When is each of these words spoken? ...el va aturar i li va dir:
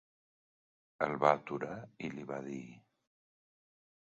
...el 1.07 1.13
va 1.25 1.33
aturar 1.39 1.75
i 1.99 2.09
li 2.15 2.25
va 2.33 2.41
dir: 2.49 2.65